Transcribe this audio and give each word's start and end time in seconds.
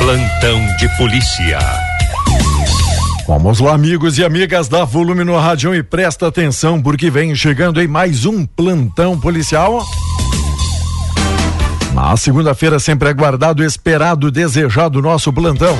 Plantão 0.00 0.58
de 0.78 0.88
polícia. 0.96 1.58
Vamos 3.28 3.60
lá, 3.60 3.74
amigos 3.74 4.16
e 4.16 4.24
amigas 4.24 4.66
da 4.66 4.82
Volume 4.82 5.24
no 5.24 5.36
Rádio 5.38 5.74
e 5.74 5.82
presta 5.82 6.26
atenção 6.26 6.80
porque 6.80 7.10
vem 7.10 7.34
chegando 7.34 7.82
em 7.82 7.86
mais 7.86 8.24
um 8.24 8.46
plantão 8.46 9.20
policial. 9.20 9.86
Na 11.92 12.16
segunda-feira, 12.16 12.78
sempre 12.78 13.10
aguardado, 13.10 13.62
esperado, 13.62 14.30
desejado 14.30 15.02
nosso 15.02 15.30
plantão. 15.34 15.78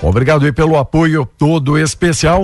Obrigado 0.00 0.44
aí 0.44 0.52
pelo 0.52 0.78
apoio 0.78 1.26
todo 1.36 1.76
especial. 1.76 2.40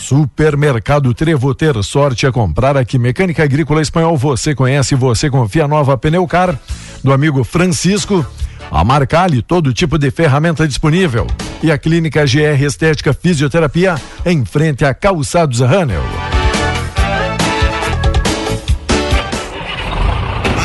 Supermercado 0.00 1.12
Trevo 1.12 1.52
ter 1.56 1.82
sorte 1.82 2.24
a 2.24 2.30
comprar 2.30 2.76
aqui. 2.76 3.00
Mecânica 3.00 3.42
Agrícola 3.42 3.82
Espanhol, 3.82 4.16
você 4.16 4.54
conhece, 4.54 4.94
você 4.94 5.28
confia. 5.28 5.66
Nova 5.66 5.98
Pneucar, 5.98 6.56
do 7.02 7.12
amigo 7.12 7.42
Francisco. 7.42 8.24
A 8.70 8.84
Marcali, 8.84 9.42
todo 9.42 9.74
tipo 9.74 9.98
de 9.98 10.10
ferramenta 10.10 10.66
disponível. 10.66 11.26
E 11.62 11.72
a 11.72 11.76
Clínica 11.76 12.24
GR 12.24 12.64
Estética 12.64 13.12
Fisioterapia, 13.12 13.96
em 14.24 14.44
frente 14.44 14.84
a 14.84 14.94
Calçados 14.94 15.60
Ranel. 15.60 16.02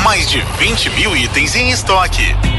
Mais 0.04 0.30
de 0.30 0.40
20 0.58 0.90
mil 0.90 1.16
itens 1.16 1.56
em 1.56 1.70
estoque 1.70 2.55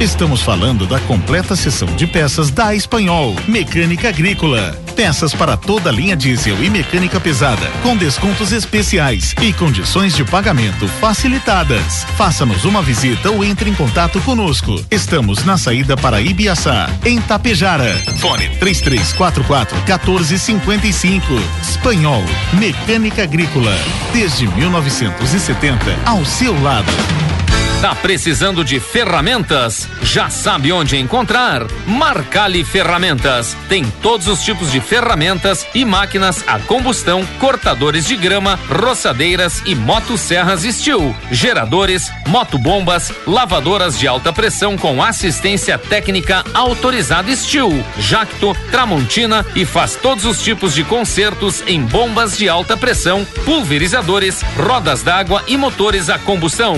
Estamos 0.00 0.40
falando 0.40 0.86
da 0.86 0.98
completa 1.00 1.54
seção 1.54 1.86
de 1.94 2.06
peças 2.06 2.50
da 2.50 2.74
Espanhol, 2.74 3.36
Mecânica 3.46 4.08
Agrícola. 4.08 4.74
Peças 4.96 5.34
para 5.34 5.58
toda 5.58 5.90
a 5.90 5.92
linha 5.92 6.16
diesel 6.16 6.64
e 6.64 6.70
mecânica 6.70 7.20
pesada, 7.20 7.66
com 7.82 7.94
descontos 7.94 8.50
especiais 8.50 9.34
e 9.42 9.52
condições 9.52 10.14
de 10.14 10.24
pagamento 10.24 10.88
facilitadas. 10.88 12.04
Faça-nos 12.16 12.64
uma 12.64 12.80
visita 12.80 13.30
ou 13.30 13.44
entre 13.44 13.68
em 13.68 13.74
contato 13.74 14.18
conosco. 14.22 14.82
Estamos 14.90 15.44
na 15.44 15.58
saída 15.58 15.98
para 15.98 16.18
Ibiaçá, 16.18 16.88
em 17.04 17.20
Tapejara. 17.20 17.94
Fone 18.20 18.48
3344 18.56 19.76
1455. 19.84 21.26
Espanhol, 21.60 22.24
Mecânica 22.54 23.22
Agrícola. 23.22 23.76
Desde 24.14 24.46
1970, 24.46 25.94
ao 26.06 26.24
seu 26.24 26.58
lado. 26.62 26.90
Tá 27.80 27.94
precisando 27.94 28.62
de 28.62 28.78
ferramentas? 28.78 29.88
Já 30.02 30.28
sabe 30.28 30.70
onde 30.70 30.98
encontrar? 30.98 31.66
Marcali 31.86 32.62
Ferramentas. 32.62 33.56
Tem 33.70 33.86
todos 34.02 34.28
os 34.28 34.42
tipos 34.42 34.70
de 34.70 34.82
ferramentas 34.82 35.66
e 35.74 35.82
máquinas 35.82 36.44
a 36.46 36.58
combustão, 36.58 37.26
cortadores 37.38 38.06
de 38.06 38.18
grama, 38.18 38.60
roçadeiras 38.68 39.62
e 39.64 39.74
motosserras 39.74 40.60
Steel, 40.60 41.16
geradores, 41.30 42.12
motobombas, 42.26 43.10
lavadoras 43.26 43.98
de 43.98 44.06
alta 44.06 44.30
pressão 44.30 44.76
com 44.76 45.02
assistência 45.02 45.78
técnica 45.78 46.44
autorizada 46.52 47.34
Steel, 47.34 47.72
Jacto, 47.98 48.54
Tramontina 48.70 49.46
e 49.56 49.64
faz 49.64 49.96
todos 49.96 50.26
os 50.26 50.42
tipos 50.42 50.74
de 50.74 50.84
consertos 50.84 51.64
em 51.66 51.80
bombas 51.80 52.36
de 52.36 52.46
alta 52.46 52.76
pressão, 52.76 53.24
pulverizadores, 53.46 54.42
rodas 54.54 55.02
d'água 55.02 55.42
e 55.48 55.56
motores 55.56 56.10
a 56.10 56.18
combustão. 56.18 56.76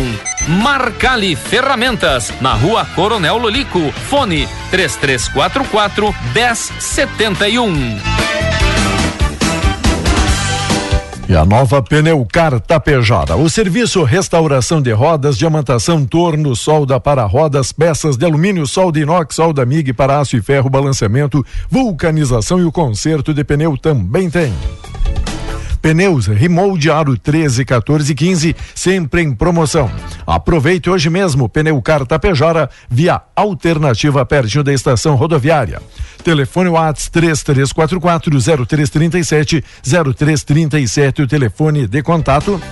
Marcali 0.48 0.91
Ferramentas, 1.36 2.32
na 2.40 2.54
rua 2.54 2.84
Coronel 2.94 3.36
Lolico. 3.38 3.92
Fone 4.08 4.48
3344 4.70 6.14
1071. 6.34 8.32
E 11.28 11.34
a 11.34 11.46
nova 11.46 11.82
Pneucar 11.82 12.60
Tapejara. 12.60 13.36
O 13.36 13.48
serviço 13.48 14.02
restauração 14.02 14.82
de 14.82 14.92
rodas, 14.92 15.38
diamantação, 15.38 16.04
torno, 16.04 16.54
solda 16.54 17.00
para 17.00 17.24
rodas, 17.24 17.72
peças 17.72 18.16
de 18.16 18.24
alumínio, 18.26 18.66
solda 18.66 18.98
inox, 18.98 19.36
solda 19.36 19.64
MIG 19.64 19.94
para 19.94 20.20
aço 20.20 20.36
e 20.36 20.42
ferro, 20.42 20.68
balanceamento, 20.68 21.44
vulcanização 21.70 22.60
e 22.60 22.64
o 22.64 22.72
conserto 22.72 23.32
de 23.32 23.42
pneu 23.44 23.78
também 23.78 24.28
tem. 24.28 24.52
Pneus 25.82 26.28
Remold 26.28 26.88
Aro 26.88 27.18
13, 27.18 27.64
14 27.64 28.12
e 28.12 28.14
15, 28.14 28.56
sempre 28.72 29.20
em 29.20 29.34
promoção. 29.34 29.90
Aproveite 30.24 30.88
hoje 30.88 31.10
mesmo 31.10 31.48
Pneu 31.48 31.82
Car 31.82 32.06
Tapejara 32.06 32.70
via 32.88 33.20
alternativa 33.34 34.24
pertinho 34.24 34.62
da 34.62 34.72
estação 34.72 35.16
rodoviária. 35.16 35.82
Telefone 36.22 36.70
Whats 36.70 37.08
3344 37.08 38.64
0337 38.64 39.64
0337 39.82 41.22
o 41.22 41.26
telefone 41.26 41.88
de 41.88 42.00
contato 42.00 42.62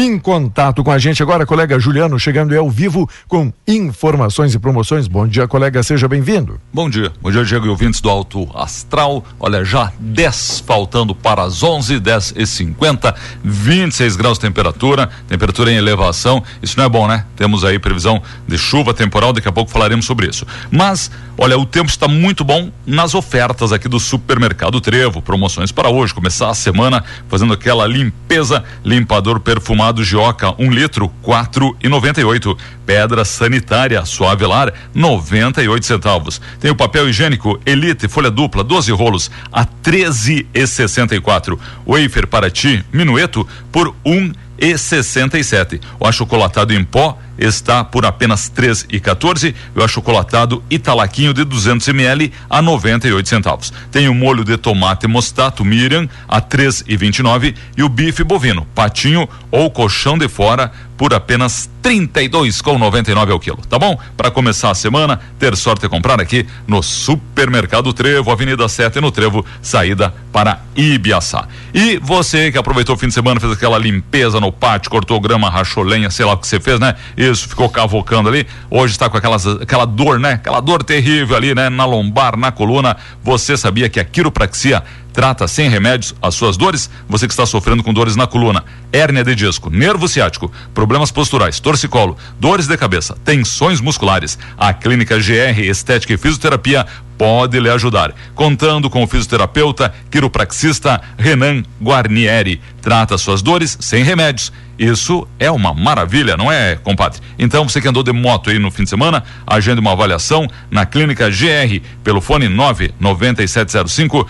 em 0.00 0.16
contato 0.16 0.84
com 0.84 0.92
a 0.92 0.98
gente 0.98 1.20
agora, 1.24 1.44
colega 1.44 1.76
Juliano, 1.76 2.20
chegando 2.20 2.56
ao 2.56 2.70
vivo 2.70 3.10
com 3.26 3.52
informações 3.66 4.54
e 4.54 4.58
promoções. 4.58 5.08
Bom 5.08 5.26
dia, 5.26 5.48
colega, 5.48 5.82
seja 5.82 6.06
bem-vindo. 6.06 6.60
Bom 6.72 6.88
dia, 6.88 7.10
bom 7.20 7.32
dia, 7.32 7.44
Diego 7.44 7.66
e 7.66 7.68
ouvintes 7.68 8.00
do 8.00 8.08
Alto 8.08 8.48
Astral. 8.54 9.24
Olha, 9.40 9.64
já 9.64 9.92
10 9.98 10.62
faltando 10.64 11.16
para 11.16 11.42
as 11.42 11.64
11, 11.64 11.98
10 11.98 12.34
e 12.36 12.46
50, 12.46 13.12
26 13.42 14.14
graus 14.14 14.38
de 14.38 14.42
temperatura, 14.42 15.08
temperatura 15.26 15.72
em 15.72 15.74
elevação. 15.74 16.44
Isso 16.62 16.78
não 16.78 16.84
é 16.84 16.88
bom, 16.88 17.08
né? 17.08 17.24
Temos 17.34 17.64
aí 17.64 17.80
previsão 17.80 18.22
de 18.46 18.56
chuva 18.56 18.94
temporal, 18.94 19.32
daqui 19.32 19.48
a 19.48 19.52
pouco 19.52 19.68
falaremos 19.68 20.06
sobre 20.06 20.28
isso. 20.28 20.46
Mas, 20.70 21.10
olha, 21.36 21.58
o 21.58 21.66
tempo 21.66 21.90
está 21.90 22.06
muito 22.06 22.44
bom 22.44 22.70
nas 22.86 23.16
ofertas 23.16 23.72
aqui 23.72 23.88
do 23.88 23.98
Supermercado 23.98 24.80
Trevo. 24.80 25.20
Promoções 25.20 25.72
para 25.72 25.90
hoje, 25.90 26.14
começar 26.14 26.50
a 26.50 26.54
semana 26.54 27.02
fazendo 27.26 27.52
aquela 27.52 27.84
limpeza, 27.84 28.62
limpador 28.84 29.40
perfumado 29.40 29.87
Gramado 29.88 30.04
Gioca, 30.04 30.54
um 30.58 30.70
litro, 30.70 31.08
quatro 31.22 31.74
e 31.82 31.88
noventa 31.88 32.20
e 32.20 32.24
oito. 32.24 32.56
Pedra 32.84 33.24
sanitária 33.24 34.04
Suavelar, 34.04 34.72
noventa 34.94 35.62
e 35.62 35.68
oito 35.68 35.86
centavos. 35.86 36.40
Tem 36.60 36.70
o 36.70 36.76
papel 36.76 37.08
higiênico 37.08 37.58
Elite 37.64 38.06
folha 38.06 38.30
dupla, 38.30 38.62
12 38.62 38.92
rolos, 38.92 39.30
a 39.50 39.64
treze 39.64 40.46
e 40.52 40.66
sessenta 40.66 41.14
e 41.14 41.20
quatro. 41.20 41.58
Wafer 41.86 42.26
para 42.26 42.50
ti, 42.50 42.84
minueto, 42.92 43.48
por 43.72 43.94
um 44.04 44.30
e 44.58 44.76
sessenta 44.76 45.38
e 45.38 45.44
sete. 45.44 45.80
O 45.98 46.06
achocolatado 46.06 46.74
em 46.74 46.84
pó 46.84 47.18
está 47.38 47.84
por 47.84 48.04
apenas 48.04 48.48
três 48.48 48.86
e 48.90 48.98
14 48.98 49.54
e 49.74 49.78
o 49.78 49.84
achocolatado 49.84 50.62
Italaquinho 50.70 51.32
de 51.32 51.44
200 51.44 51.86
ml 51.88 52.32
a 52.50 52.60
98 52.60 53.28
centavos. 53.28 53.72
Tem 53.90 54.08
o 54.08 54.14
molho 54.14 54.44
de 54.44 54.56
tomate 54.56 55.06
mostato 55.06 55.64
Miriam 55.64 56.08
a 56.26 56.40
três 56.40 56.82
e 56.86 56.96
29 56.96 57.54
e 57.76 57.82
o 57.82 57.88
bife 57.88 58.24
bovino 58.24 58.66
patinho 58.74 59.28
ou 59.50 59.70
colchão 59.70 60.18
de 60.18 60.28
fora 60.28 60.72
por 60.98 61.14
apenas 61.14 61.70
32 61.80 62.60
com 62.60 62.76
99 62.76 63.32
ao 63.32 63.38
quilo, 63.38 63.58
tá 63.68 63.78
bom? 63.78 63.96
Para 64.16 64.32
começar 64.32 64.70
a 64.70 64.74
semana, 64.74 65.20
ter 65.38 65.56
sorte 65.56 65.82
de 65.82 65.88
comprar 65.88 66.20
aqui 66.20 66.44
no 66.66 66.82
Supermercado 66.82 67.92
Trevo, 67.92 68.32
Avenida 68.32 68.68
7 68.68 69.00
no 69.00 69.12
Trevo, 69.12 69.46
saída 69.62 70.12
para 70.32 70.60
Ibiaçá. 70.76 71.46
E 71.72 71.98
você 71.98 72.50
que 72.50 72.58
aproveitou 72.58 72.96
o 72.96 72.98
fim 72.98 73.06
de 73.06 73.14
semana, 73.14 73.38
fez 73.38 73.52
aquela 73.52 73.78
limpeza 73.78 74.40
no 74.40 74.50
pátio, 74.50 74.90
cortou 74.90 75.20
grama, 75.20 75.48
rachou 75.48 75.84
lenha, 75.84 76.10
sei 76.10 76.26
lá 76.26 76.32
o 76.32 76.36
que 76.36 76.48
você 76.48 76.58
fez, 76.58 76.80
né? 76.80 76.96
Isso, 77.28 77.48
ficou 77.48 77.68
cavocando 77.68 78.28
ali. 78.28 78.46
Hoje 78.70 78.92
está 78.92 79.08
com 79.08 79.16
aquelas, 79.16 79.46
aquela 79.46 79.84
dor, 79.84 80.18
né? 80.18 80.32
Aquela 80.32 80.60
dor 80.60 80.82
terrível 80.82 81.36
ali, 81.36 81.54
né? 81.54 81.68
Na 81.68 81.84
lombar, 81.84 82.36
na 82.36 82.50
coluna. 82.50 82.96
Você 83.22 83.56
sabia 83.56 83.88
que 83.88 84.00
a 84.00 84.04
quiropraxia 84.04 84.82
trata 85.18 85.48
sem 85.48 85.68
remédios 85.68 86.14
as 86.22 86.36
suas 86.36 86.56
dores? 86.56 86.88
Você 87.08 87.26
que 87.26 87.32
está 87.32 87.44
sofrendo 87.44 87.82
com 87.82 87.92
dores 87.92 88.14
na 88.14 88.24
coluna, 88.24 88.62
hérnia 88.92 89.24
de 89.24 89.34
disco, 89.34 89.68
nervo 89.68 90.06
ciático, 90.06 90.48
problemas 90.72 91.10
posturais, 91.10 91.58
torcicolo, 91.58 92.16
dores 92.38 92.68
de 92.68 92.76
cabeça, 92.76 93.18
tensões 93.24 93.80
musculares, 93.80 94.38
a 94.56 94.72
Clínica 94.72 95.18
GR 95.18 95.60
Estética 95.60 96.14
e 96.14 96.16
Fisioterapia 96.16 96.86
pode 97.18 97.58
lhe 97.58 97.68
ajudar. 97.68 98.14
Contando 98.32 98.88
com 98.88 99.02
o 99.02 99.06
fisioterapeuta 99.08 99.92
quiropraxista 100.08 101.02
Renan 101.18 101.64
Guarnieri. 101.82 102.60
Trata 102.80 103.18
suas 103.18 103.42
dores 103.42 103.76
sem 103.80 104.04
remédios. 104.04 104.52
Isso 104.78 105.26
é 105.40 105.50
uma 105.50 105.74
maravilha, 105.74 106.36
não 106.36 106.52
é, 106.52 106.76
compadre? 106.76 107.20
Então, 107.36 107.68
você 107.68 107.80
que 107.80 107.88
andou 107.88 108.04
de 108.04 108.12
moto 108.12 108.48
aí 108.48 108.60
no 108.60 108.70
fim 108.70 108.84
de 108.84 108.90
semana, 108.90 109.24
agende 109.44 109.80
uma 109.80 109.90
avaliação 109.90 110.46
na 110.70 110.86
Clínica 110.86 111.28
GR 111.28 111.80
pelo 112.04 112.20
fone 112.20 112.48
99705 112.48 114.28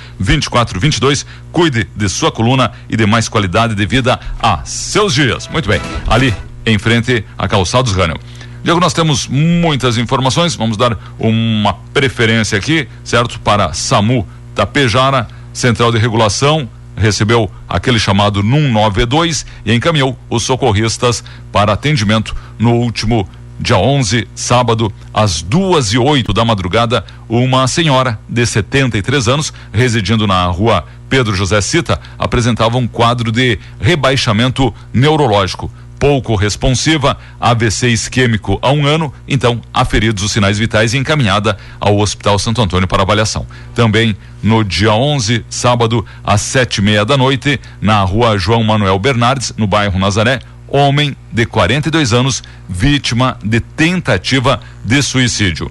2422. 0.79 1.27
Cuide 1.53 1.89
de 1.95 2.09
sua 2.09 2.31
coluna 2.31 2.73
e 2.89 2.97
de 2.97 3.07
mais 3.07 3.29
qualidade 3.29 3.75
de 3.75 3.87
vida 3.87 4.19
a 4.41 4.65
seus 4.65 5.15
dias. 5.15 5.49
Muito 5.49 5.69
bem. 5.69 5.81
Ali 6.07 6.35
em 6.65 6.79
frente 6.79 7.25
a 7.37 7.49
Calçados 7.49 7.93
Rânio. 7.93 8.19
Diego, 8.63 8.81
nós 8.81 8.93
temos 8.93 9.27
muitas 9.27 9.97
informações, 9.97 10.55
vamos 10.55 10.77
dar 10.77 10.99
uma 11.19 11.75
preferência 11.95 12.59
aqui, 12.59 12.89
certo? 13.05 13.39
Para 13.41 13.73
SAMU 13.73 14.27
Tapejara, 14.55 15.29
Central 15.53 15.93
de 15.93 15.99
Regulação, 15.99 16.69
recebeu 16.97 17.51
aquele 17.69 17.99
chamado 17.99 18.43
NUM 18.43 18.71
92 18.73 19.47
e 19.65 19.73
encaminhou 19.73 20.19
os 20.29 20.43
socorristas 20.43 21.23
para 21.53 21.73
atendimento 21.73 22.35
no 22.59 22.73
último 22.73 23.29
dia 23.61 23.77
11, 23.77 24.29
sábado, 24.35 24.93
às 25.13 25.43
duas 25.43 25.93
e 25.93 25.99
oito 25.99 26.33
da 26.33 26.45
madrugada, 26.45 27.05
uma 27.29 27.67
senhora 27.67 28.19
de 28.29 28.47
73 28.47 29.29
anos, 29.29 29.53
residindo 29.73 30.27
na 30.27 30.45
rua 30.47 30.85
Pedro 31.09 31.35
José 31.35 31.61
Cita, 31.61 32.01
apresentava 32.19 32.77
um 32.77 32.87
quadro 32.87 33.33
de 33.33 33.59
rebaixamento 33.81 34.73
neurológico 34.93 35.71
pouco 35.99 36.37
responsiva, 36.37 37.19
AVC 37.41 37.89
isquêmico 37.89 38.59
há 38.63 38.71
um 38.71 38.87
ano, 38.87 39.13
então 39.27 39.61
aferidos 39.75 40.23
os 40.23 40.31
sinais 40.31 40.59
vitais 40.59 40.95
e 40.95 40.99
encaminhada 40.99 41.59
ao 41.81 41.99
Hospital 41.99 42.39
Santo 42.39 42.63
Antônio 42.63 42.87
para 42.87 43.03
avaliação. 43.03 43.47
Também 43.75 44.17
no 44.43 44.63
dia 44.63 44.93
11, 44.93 45.45
sábado, 45.51 46.07
às 46.23 46.41
sete 46.41 46.77
e 46.77 46.83
meia 46.83 47.05
da 47.05 47.17
noite, 47.17 47.61
na 47.81 48.01
rua 48.03 48.39
João 48.39 48.63
Manuel 48.63 48.99
Bernardes, 48.99 49.53
no 49.57 49.67
bairro 49.67 49.99
Nazaré, 49.99 50.41
homem 50.69 51.17
de 51.33 51.47
42 51.47 52.13
anos, 52.13 52.43
vítima 52.69 53.39
de 53.43 53.61
tentativa 53.61 54.61
de 54.85 55.03
suicídio. 55.03 55.71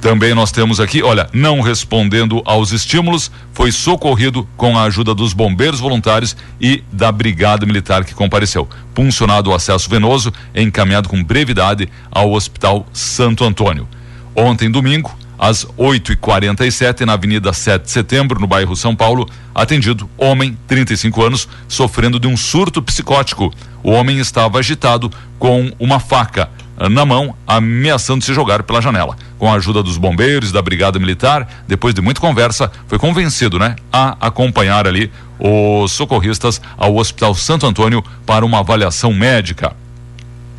Também 0.00 0.34
nós 0.34 0.52
temos 0.52 0.78
aqui, 0.78 1.02
olha, 1.02 1.28
não 1.32 1.60
respondendo 1.60 2.42
aos 2.44 2.70
estímulos, 2.70 3.30
foi 3.52 3.72
socorrido 3.72 4.46
com 4.56 4.78
a 4.78 4.84
ajuda 4.84 5.14
dos 5.14 5.32
bombeiros 5.32 5.80
voluntários 5.80 6.36
e 6.60 6.84
da 6.92 7.10
brigada 7.10 7.66
militar 7.66 8.04
que 8.04 8.14
compareceu. 8.14 8.68
Puncionado 8.94 9.50
o 9.50 9.54
acesso 9.54 9.90
venoso, 9.90 10.32
encaminhado 10.54 11.08
com 11.08 11.24
brevidade 11.24 11.88
ao 12.10 12.32
Hospital 12.32 12.86
Santo 12.92 13.42
Antônio. 13.42 13.88
Ontem, 14.34 14.70
domingo, 14.70 15.16
às 15.38 15.64
8h47, 15.64 17.02
na 17.02 17.14
Avenida 17.14 17.52
7 17.52 17.84
de 17.84 17.90
Setembro, 17.90 18.40
no 18.40 18.46
bairro 18.46 18.76
São 18.76 18.94
Paulo, 18.94 19.28
atendido 19.54 20.08
homem, 20.16 20.56
35 20.66 21.22
anos, 21.22 21.48
sofrendo 21.68 22.18
de 22.18 22.26
um 22.26 22.36
surto 22.36 22.82
psicótico. 22.82 23.52
O 23.82 23.90
homem 23.90 24.18
estava 24.18 24.58
agitado 24.58 25.10
com 25.38 25.70
uma 25.78 26.00
faca 26.00 26.48
na 26.90 27.06
mão, 27.06 27.34
ameaçando 27.46 28.22
se 28.24 28.34
jogar 28.34 28.62
pela 28.62 28.82
janela. 28.82 29.16
Com 29.38 29.50
a 29.50 29.56
ajuda 29.56 29.82
dos 29.82 29.96
bombeiros, 29.96 30.52
da 30.52 30.60
Brigada 30.60 30.98
Militar, 30.98 31.48
depois 31.66 31.94
de 31.94 32.02
muita 32.02 32.20
conversa, 32.20 32.70
foi 32.86 32.98
convencido, 32.98 33.58
né, 33.58 33.76
a 33.92 34.16
acompanhar 34.20 34.86
ali 34.86 35.10
os 35.38 35.92
socorristas 35.92 36.60
ao 36.76 36.96
Hospital 36.96 37.34
Santo 37.34 37.66
Antônio 37.66 38.04
para 38.24 38.44
uma 38.44 38.60
avaliação 38.60 39.12
médica. 39.12 39.74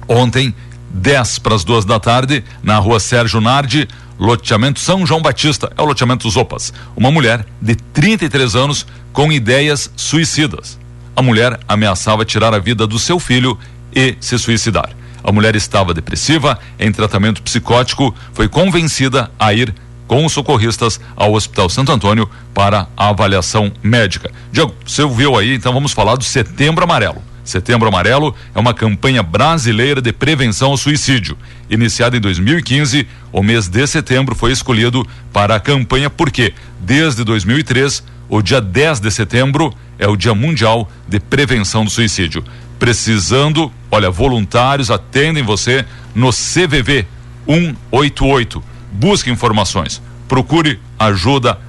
Ontem, 0.07 0.53
10 0.89 1.39
para 1.39 1.55
as 1.55 1.63
duas 1.63 1.85
da 1.85 1.99
tarde, 1.99 2.43
na 2.63 2.77
rua 2.77 2.99
Sérgio 2.99 3.41
Nardi, 3.41 3.87
loteamento 4.19 4.79
São 4.79 5.05
João 5.05 5.21
Batista, 5.21 5.71
é 5.77 5.81
o 5.81 5.85
loteamento 5.85 6.29
Zopas. 6.29 6.73
Uma 6.95 7.11
mulher 7.11 7.45
de 7.61 7.75
33 7.75 8.55
anos 8.55 8.85
com 9.13 9.31
ideias 9.31 9.91
suicidas. 9.95 10.79
A 11.15 11.21
mulher 11.21 11.59
ameaçava 11.67 12.25
tirar 12.25 12.53
a 12.53 12.59
vida 12.59 12.85
do 12.85 12.99
seu 12.99 13.19
filho 13.19 13.57
e 13.93 14.15
se 14.19 14.37
suicidar. 14.37 14.89
A 15.23 15.31
mulher 15.31 15.55
estava 15.55 15.93
depressiva, 15.93 16.59
em 16.79 16.91
tratamento 16.91 17.41
psicótico, 17.41 18.15
foi 18.33 18.47
convencida 18.47 19.31
a 19.39 19.53
ir 19.53 19.73
com 20.07 20.25
os 20.25 20.31
socorristas 20.31 20.99
ao 21.15 21.33
Hospital 21.33 21.69
Santo 21.69 21.91
Antônio 21.91 22.29
para 22.53 22.87
avaliação 22.95 23.71
médica. 23.83 24.31
Diego, 24.51 24.73
você 24.85 25.03
ouviu 25.03 25.37
aí, 25.37 25.53
então 25.53 25.73
vamos 25.73 25.91
falar 25.91 26.15
do 26.15 26.23
Setembro 26.23 26.83
Amarelo. 26.83 27.21
Setembro 27.49 27.87
Amarelo 27.87 28.35
é 28.53 28.59
uma 28.59 28.73
campanha 28.73 29.23
brasileira 29.23 30.01
de 30.01 30.11
prevenção 30.11 30.71
ao 30.71 30.77
suicídio. 30.77 31.37
Iniciada 31.69 32.17
em 32.17 32.19
2015, 32.19 33.07
o 33.31 33.41
mês 33.41 33.67
de 33.67 33.87
setembro 33.87 34.35
foi 34.35 34.51
escolhido 34.51 35.07
para 35.31 35.55
a 35.55 35.59
campanha 35.59 36.09
porque, 36.09 36.53
desde 36.79 37.23
2003, 37.23 38.03
o 38.29 38.41
dia 38.41 38.59
10 38.59 38.99
de 38.99 39.11
setembro 39.11 39.73
é 39.97 40.07
o 40.07 40.15
Dia 40.15 40.35
Mundial 40.35 40.89
de 41.07 41.19
Prevenção 41.19 41.85
do 41.85 41.89
Suicídio 41.89 42.43
precisando, 42.77 43.71
olha, 43.91 44.09
voluntários 44.09 44.91
atendem 44.91 45.43
você 45.43 45.85
no 46.13 46.29
CVV 46.29 47.05
188. 47.45 48.63
Busque 48.91 49.29
informações, 49.29 50.01
procure 50.27 50.79
ajuda, 50.97 51.59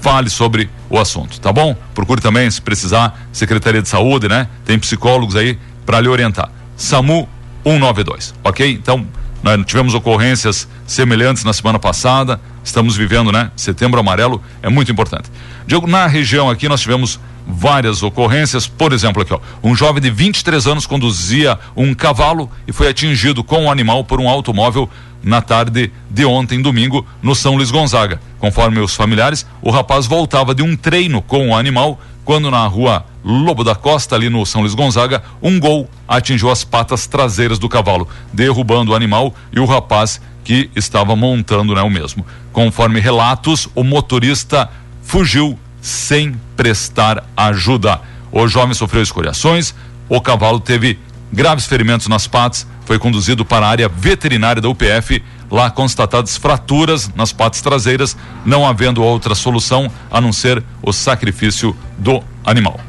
fale 0.00 0.28
sobre 0.28 0.68
o 0.88 0.98
assunto, 0.98 1.40
tá 1.40 1.52
bom? 1.52 1.74
Procure 1.94 2.20
também, 2.20 2.50
se 2.50 2.60
precisar, 2.60 3.28
Secretaria 3.32 3.82
de 3.82 3.88
Saúde, 3.88 4.28
né? 4.28 4.48
Tem 4.64 4.78
psicólogos 4.78 5.36
aí 5.36 5.58
para 5.84 6.00
lhe 6.00 6.08
orientar. 6.08 6.50
SAMU 6.76 7.28
192, 7.64 8.34
ok? 8.44 8.72
Então, 8.72 9.06
nós 9.42 9.64
tivemos 9.64 9.94
ocorrências 9.94 10.68
semelhantes 10.86 11.44
na 11.44 11.52
semana 11.52 11.78
passada, 11.78 12.40
estamos 12.68 12.96
vivendo, 12.96 13.32
né? 13.32 13.50
Setembro 13.56 13.98
Amarelo 13.98 14.42
é 14.62 14.68
muito 14.68 14.90
importante. 14.90 15.30
Diego, 15.66 15.86
na 15.86 16.06
região 16.06 16.50
aqui 16.50 16.68
nós 16.68 16.80
tivemos 16.80 17.18
várias 17.46 18.02
ocorrências. 18.02 18.66
Por 18.66 18.92
exemplo, 18.92 19.22
aqui, 19.22 19.32
ó, 19.32 19.40
um 19.62 19.74
jovem 19.74 20.02
de 20.02 20.10
23 20.10 20.66
anos 20.66 20.86
conduzia 20.86 21.58
um 21.76 21.94
cavalo 21.94 22.50
e 22.66 22.72
foi 22.72 22.88
atingido 22.88 23.44
com 23.44 23.62
o 23.62 23.64
um 23.64 23.70
animal 23.70 24.04
por 24.04 24.20
um 24.20 24.28
automóvel 24.28 24.90
na 25.22 25.40
tarde 25.40 25.92
de 26.10 26.24
ontem, 26.24 26.60
domingo, 26.60 27.06
no 27.22 27.34
São 27.34 27.56
Luís 27.56 27.70
Gonzaga. 27.70 28.20
Conforme 28.38 28.80
os 28.80 28.94
familiares, 28.94 29.46
o 29.62 29.70
rapaz 29.70 30.06
voltava 30.06 30.54
de 30.54 30.62
um 30.62 30.76
treino 30.76 31.22
com 31.22 31.48
o 31.48 31.56
animal 31.56 32.00
quando 32.26 32.50
na 32.50 32.66
rua 32.66 33.06
Lobo 33.24 33.62
da 33.62 33.76
Costa, 33.76 34.16
ali 34.16 34.28
no 34.28 34.44
São 34.44 34.60
Luís 34.60 34.74
Gonzaga, 34.74 35.22
um 35.40 35.60
gol 35.60 35.88
atingiu 36.08 36.50
as 36.50 36.64
patas 36.64 37.06
traseiras 37.06 37.56
do 37.56 37.68
cavalo, 37.68 38.08
derrubando 38.32 38.90
o 38.90 38.94
animal 38.96 39.32
e 39.52 39.60
o 39.60 39.64
rapaz 39.64 40.20
que 40.42 40.68
estava 40.74 41.14
montando 41.14 41.72
né, 41.74 41.82
o 41.82 41.88
mesmo. 41.88 42.26
Conforme 42.52 43.00
relatos, 43.00 43.68
o 43.76 43.84
motorista 43.84 44.68
fugiu 45.02 45.56
sem 45.80 46.34
prestar 46.56 47.24
ajuda. 47.36 48.00
O 48.32 48.48
jovem 48.48 48.74
sofreu 48.74 49.02
escoriações, 49.02 49.72
o 50.08 50.20
cavalo 50.20 50.58
teve 50.58 50.98
graves 51.32 51.66
ferimentos 51.66 52.08
nas 52.08 52.26
patas, 52.26 52.66
foi 52.84 52.98
conduzido 52.98 53.44
para 53.44 53.66
a 53.66 53.70
área 53.70 53.88
veterinária 53.88 54.60
da 54.60 54.68
UPF, 54.68 55.22
lá 55.50 55.70
constatadas 55.70 56.36
fraturas 56.36 57.10
nas 57.14 57.32
patas 57.32 57.60
traseiras, 57.60 58.16
não 58.44 58.66
havendo 58.66 59.02
outra 59.02 59.34
solução 59.34 59.90
a 60.10 60.20
não 60.20 60.32
ser 60.32 60.62
o 60.82 60.92
sacrifício 60.92 61.76
do 61.98 62.22
animal. 62.44 62.80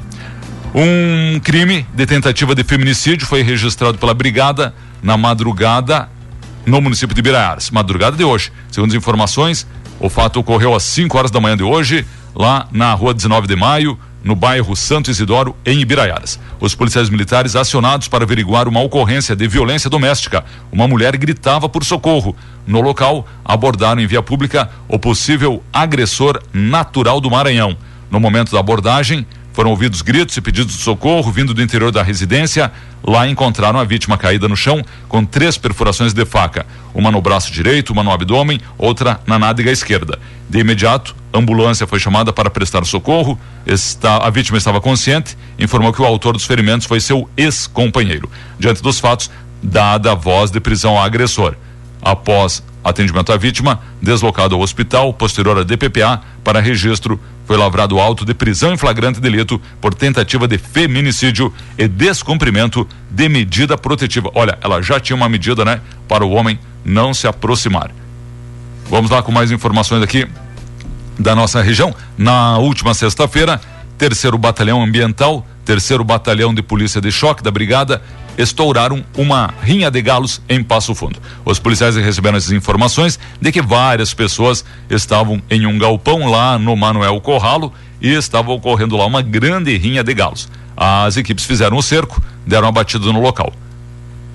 Um 0.73 1.39
crime 1.39 1.85
de 1.93 2.05
tentativa 2.05 2.53
de 2.53 2.63
feminicídio 2.63 3.25
foi 3.25 3.41
registrado 3.41 3.97
pela 3.97 4.13
brigada 4.13 4.73
na 5.01 5.17
madrugada 5.17 6.09
no 6.65 6.81
município 6.81 7.15
de 7.15 7.21
Biraiaras, 7.21 7.71
madrugada 7.71 8.17
de 8.17 8.23
hoje. 8.23 8.51
Segundo 8.69 8.91
as 8.91 8.95
informações, 8.95 9.65
o 9.99 10.09
fato 10.09 10.39
ocorreu 10.39 10.75
às 10.75 10.83
5 10.83 11.17
horas 11.17 11.31
da 11.31 11.39
manhã 11.39 11.55
de 11.55 11.63
hoje 11.63 12.05
lá 12.35 12.67
na 12.71 12.93
rua 12.93 13.13
19 13.13 13.47
de 13.47 13.55
maio, 13.55 13.97
no 14.27 14.35
bairro 14.35 14.75
Santo 14.75 15.09
Isidoro, 15.09 15.55
em 15.65 15.79
Ibiraiaras. 15.79 16.37
Os 16.59 16.75
policiais 16.75 17.09
militares 17.09 17.55
acionados 17.55 18.09
para 18.09 18.25
averiguar 18.25 18.67
uma 18.67 18.81
ocorrência 18.81 19.33
de 19.33 19.47
violência 19.47 19.89
doméstica. 19.89 20.43
Uma 20.69 20.85
mulher 20.85 21.15
gritava 21.15 21.69
por 21.69 21.85
socorro. 21.85 22.35
No 22.67 22.81
local, 22.81 23.25
abordaram 23.45 24.01
em 24.01 24.05
via 24.05 24.21
pública 24.21 24.69
o 24.89 24.99
possível 24.99 25.63
agressor 25.71 26.41
natural 26.51 27.21
do 27.21 27.31
Maranhão. 27.31 27.77
No 28.11 28.19
momento 28.19 28.51
da 28.51 28.59
abordagem, 28.59 29.25
foram 29.57 29.71
ouvidos 29.71 30.03
gritos 30.03 30.37
e 30.37 30.41
pedidos 30.41 30.75
de 30.75 30.83
socorro 30.83 31.31
vindo 31.31 31.51
do 31.51 31.63
interior 31.63 31.91
da 31.91 32.03
residência. 32.03 32.71
Lá 33.03 33.27
encontraram 33.27 33.79
a 33.79 33.83
vítima 33.83 34.15
caída 34.15 34.47
no 34.47 34.55
chão 34.55 34.85
com 35.09 35.25
três 35.25 35.57
perfurações 35.57 36.13
de 36.13 36.23
faca, 36.27 36.63
uma 36.93 37.09
no 37.09 37.19
braço 37.19 37.51
direito, 37.51 37.91
uma 37.91 38.03
no 38.03 38.11
abdômen, 38.11 38.61
outra 38.77 39.19
na 39.25 39.39
nádega 39.39 39.71
esquerda. 39.71 40.19
De 40.47 40.59
imediato, 40.59 41.15
a 41.33 41.39
ambulância 41.39 41.87
foi 41.87 41.97
chamada 41.97 42.31
para 42.31 42.51
prestar 42.51 42.85
socorro. 42.85 43.35
Está, 43.65 44.17
a 44.17 44.29
vítima 44.29 44.59
estava 44.59 44.79
consciente, 44.79 45.35
informou 45.57 45.91
que 45.91 46.03
o 46.03 46.05
autor 46.05 46.33
dos 46.33 46.45
ferimentos 46.45 46.85
foi 46.85 46.99
seu 46.99 47.27
ex-companheiro. 47.35 48.29
Diante 48.59 48.83
dos 48.83 48.99
fatos, 48.99 49.31
dada 49.63 50.11
a 50.11 50.15
voz 50.15 50.51
de 50.51 50.59
prisão 50.59 50.99
ao 50.99 51.03
agressor. 51.03 51.55
Após 51.99 52.61
atendimento 52.89 53.31
à 53.31 53.37
vítima, 53.37 53.79
deslocado 54.01 54.55
ao 54.55 54.61
hospital, 54.61 55.13
posterior 55.13 55.57
a 55.57 55.63
DPPA, 55.63 56.21
para 56.43 56.59
registro, 56.59 57.19
foi 57.45 57.57
lavrado 57.57 57.99
auto 57.99 58.25
de 58.25 58.33
prisão 58.33 58.73
em 58.73 58.77
flagrante 58.77 59.21
delito 59.21 59.61
por 59.79 59.93
tentativa 59.93 60.47
de 60.47 60.57
feminicídio 60.57 61.53
e 61.77 61.87
descumprimento 61.87 62.87
de 63.09 63.29
medida 63.29 63.77
protetiva. 63.77 64.29
Olha, 64.35 64.57
ela 64.61 64.81
já 64.81 64.99
tinha 64.99 65.15
uma 65.15 65.29
medida, 65.29 65.63
né, 65.63 65.81
para 66.07 66.25
o 66.25 66.31
homem 66.31 66.59
não 66.83 67.13
se 67.13 67.27
aproximar. 67.27 67.91
Vamos 68.89 69.11
lá 69.11 69.21
com 69.21 69.31
mais 69.31 69.51
informações 69.51 70.01
aqui 70.01 70.27
da 71.19 71.35
nossa 71.35 71.61
região. 71.61 71.93
Na 72.17 72.57
última 72.57 72.93
sexta-feira, 72.93 73.59
terceiro 73.97 74.37
batalhão 74.37 74.81
ambiental, 74.81 75.45
terceiro 75.65 76.03
batalhão 76.03 76.53
de 76.53 76.61
polícia 76.61 77.01
de 77.01 77.11
choque 77.11 77.43
da 77.43 77.51
brigada 77.51 78.01
estouraram 78.37 79.03
uma 79.15 79.53
rinha 79.61 79.89
de 79.89 80.01
galos 80.01 80.41
em 80.47 80.63
Passo 80.63 80.93
Fundo. 80.93 81.19
Os 81.43 81.59
policiais 81.59 81.95
receberam 81.95 82.37
essas 82.37 82.51
informações 82.51 83.19
de 83.41 83.51
que 83.51 83.61
várias 83.61 84.13
pessoas 84.13 84.63
estavam 84.89 85.41
em 85.49 85.65
um 85.65 85.77
galpão 85.77 86.29
lá 86.29 86.59
no 86.59 86.75
Manuel 86.75 87.19
Corralo 87.19 87.73
e 88.01 88.13
estava 88.13 88.51
ocorrendo 88.51 88.95
lá 88.95 89.05
uma 89.05 89.21
grande 89.21 89.75
rinha 89.77 90.03
de 90.03 90.13
galos. 90.13 90.47
As 90.75 91.17
equipes 91.17 91.45
fizeram 91.45 91.77
o 91.77 91.81
cerco, 91.81 92.21
deram 92.45 92.67
a 92.67 92.71
batida 92.71 93.11
no 93.11 93.19
local. 93.19 93.51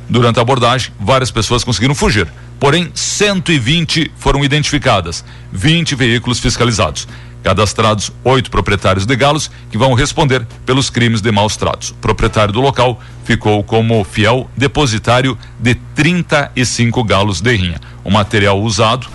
Durante 0.08 0.38
a 0.38 0.42
abordagem, 0.42 0.92
várias 0.98 1.30
pessoas 1.30 1.62
conseguiram 1.62 1.94
fugir. 1.94 2.26
Porém, 2.58 2.90
120 2.94 4.12
foram 4.16 4.44
identificadas, 4.44 5.24
20 5.52 5.94
veículos 5.94 6.38
fiscalizados 6.38 7.08
cadastrados 7.42 8.12
oito 8.24 8.50
proprietários 8.50 9.04
de 9.04 9.16
galos 9.16 9.50
que 9.70 9.78
vão 9.78 9.94
responder 9.94 10.46
pelos 10.64 10.88
crimes 10.90 11.20
de 11.20 11.30
maus 11.32 11.56
tratos. 11.56 11.90
O 11.90 11.94
proprietário 11.94 12.52
do 12.52 12.60
local 12.60 13.00
ficou 13.24 13.62
como 13.64 14.04
fiel 14.04 14.48
depositário 14.56 15.36
de 15.58 15.74
35 15.74 17.02
galos 17.04 17.40
de 17.40 17.54
rinha. 17.56 17.80
O 18.04 18.10
material 18.10 18.60
usado, 18.60 19.06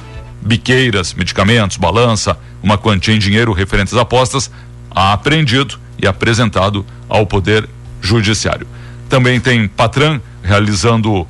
biqueiras, 0.41 1.13
medicamentos, 1.13 1.77
balança, 1.77 2.37
uma 2.61 2.77
quantia 2.77 3.13
em 3.13 3.19
dinheiro 3.19 3.53
referentes 3.53 3.93
às 3.93 3.99
apostas, 3.99 4.51
apreendido 4.91 5.79
e 6.01 6.07
apresentado 6.07 6.85
ao 7.07 7.25
Poder 7.25 7.67
Judiciário. 8.01 8.67
Também 9.09 9.39
tem 9.39 9.67
Patran 9.67 10.19
realizando 10.43 11.27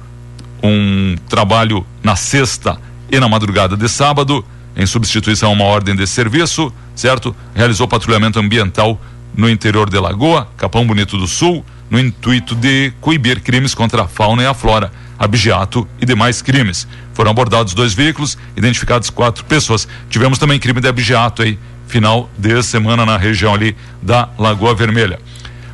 um 0.63 1.15
trabalho 1.29 1.85
na 2.03 2.15
sexta 2.15 2.79
e 3.11 3.19
na 3.19 3.29
madrugada 3.29 3.77
de 3.77 3.87
sábado, 3.87 4.43
em 4.77 4.85
substituição 4.85 5.49
a 5.49 5.53
uma 5.53 5.65
ordem 5.65 5.95
de 5.95 6.05
serviço, 6.05 6.71
certo? 6.95 7.35
Realizou 7.55 7.87
patrulhamento 7.87 8.39
ambiental 8.39 9.01
no 9.35 9.49
interior 9.49 9.89
de 9.89 9.99
Lagoa, 9.99 10.47
Capão 10.55 10.85
Bonito 10.85 11.17
do 11.17 11.27
Sul, 11.27 11.65
no 11.89 11.99
intuito 11.99 12.53
de 12.53 12.93
coibir 13.01 13.41
crimes 13.41 13.73
contra 13.73 14.03
a 14.03 14.07
fauna 14.07 14.43
e 14.43 14.45
a 14.45 14.53
flora, 14.53 14.91
abigeato 15.17 15.87
e 15.99 16.05
demais 16.05 16.41
crimes. 16.41 16.87
Foram 17.13 17.31
abordados 17.31 17.73
dois 17.73 17.93
veículos, 17.93 18.37
identificados 18.55 19.09
quatro 19.09 19.43
pessoas. 19.45 19.87
Tivemos 20.09 20.37
também 20.37 20.59
crime 20.59 20.79
de 20.79 20.87
abigeato 20.87 21.41
aí, 21.41 21.57
final 21.87 22.29
de 22.37 22.61
semana 22.61 23.05
na 23.05 23.17
região 23.17 23.53
ali 23.53 23.75
da 24.01 24.29
Lagoa 24.37 24.75
Vermelha. 24.75 25.19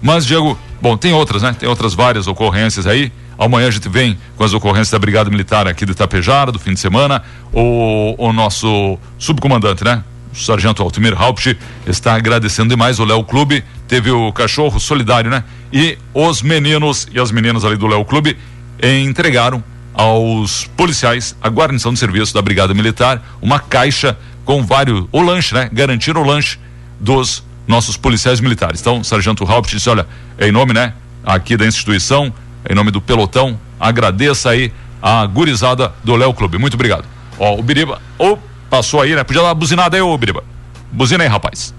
Mas, 0.01 0.25
Diego, 0.25 0.57
bom, 0.81 0.95
tem 0.95 1.11
outras, 1.11 1.41
né? 1.41 1.53
Tem 1.57 1.67
outras 1.67 1.93
várias 1.93 2.27
ocorrências 2.27 2.87
aí. 2.87 3.11
Amanhã 3.37 3.67
a 3.67 3.71
gente 3.71 3.89
vem 3.89 4.17
com 4.37 4.43
as 4.43 4.53
ocorrências 4.53 4.91
da 4.91 4.99
Brigada 4.99 5.29
Militar 5.29 5.67
aqui 5.67 5.85
de 5.85 5.91
Itapejara, 5.91 6.51
do 6.51 6.59
fim 6.59 6.73
de 6.73 6.79
semana. 6.79 7.23
O, 7.51 8.15
o 8.17 8.33
nosso 8.33 8.97
subcomandante, 9.17 9.83
né? 9.83 10.03
O 10.31 10.37
Sargento 10.37 10.81
Altimir 10.81 11.13
Haupt 11.19 11.57
está 11.85 12.15
agradecendo 12.15 12.69
demais 12.69 12.99
o 12.99 13.05
Léo 13.05 13.23
Clube. 13.23 13.63
Teve 13.87 14.11
o 14.11 14.31
cachorro 14.31 14.79
solidário, 14.79 15.29
né? 15.29 15.43
E 15.71 15.97
os 16.13 16.41
meninos 16.41 17.07
e 17.11 17.19
as 17.19 17.31
meninas 17.31 17.63
ali 17.65 17.77
do 17.77 17.87
Léo 17.87 18.03
Clube 18.05 18.37
entregaram 18.81 19.63
aos 19.93 20.65
policiais, 20.75 21.35
a 21.41 21.49
guarnição 21.49 21.93
de 21.93 21.99
serviço 21.99 22.33
da 22.33 22.41
Brigada 22.41 22.73
Militar, 22.73 23.21
uma 23.41 23.59
caixa 23.59 24.17
com 24.43 24.65
vários, 24.65 25.05
o 25.11 25.21
lanche, 25.21 25.53
né? 25.53 25.69
Garantiram 25.71 26.21
o 26.21 26.25
lanche 26.25 26.57
dos 26.99 27.43
nossos 27.67 27.95
policiais 27.95 28.39
militares. 28.39 28.81
Então, 28.81 29.03
Sargento 29.03 29.43
Haupt 29.49 29.75
disse: 29.75 29.89
olha, 29.89 30.07
em 30.39 30.51
nome, 30.51 30.73
né, 30.73 30.93
aqui 31.23 31.55
da 31.55 31.65
instituição, 31.65 32.33
em 32.69 32.75
nome 32.75 32.91
do 32.91 33.01
pelotão, 33.01 33.59
agradeça 33.79 34.49
aí 34.49 34.71
a 35.01 35.25
gurizada 35.25 35.93
do 36.03 36.15
Léo 36.15 36.33
Clube. 36.33 36.57
Muito 36.57 36.75
obrigado. 36.75 37.05
Ó, 37.37 37.59
o 37.59 37.63
Biriba, 37.63 38.01
ou 38.17 38.39
passou 38.69 39.01
aí, 39.01 39.15
né? 39.15 39.23
Podia 39.23 39.41
dar 39.41 39.49
uma 39.49 39.53
buzinada 39.53 39.97
aí, 39.97 40.01
ô 40.01 40.17
Biriba. 40.17 40.43
Buzina 40.91 41.23
aí, 41.23 41.29
rapaz. 41.29 41.73